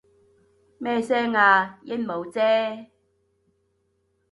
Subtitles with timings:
[0.79, 1.77] 咩聲啊？
[1.85, 2.87] 鸚鵡啫